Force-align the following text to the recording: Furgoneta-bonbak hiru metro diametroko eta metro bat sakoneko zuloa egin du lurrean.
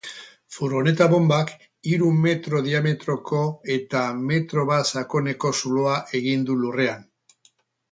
Furgoneta-bonbak 0.53 1.51
hiru 1.89 2.07
metro 2.23 2.61
diametroko 2.69 3.43
eta 3.75 4.03
metro 4.31 4.65
bat 4.73 4.91
sakoneko 4.97 5.55
zuloa 5.61 6.01
egin 6.23 6.51
du 6.51 6.59
lurrean. 6.65 7.09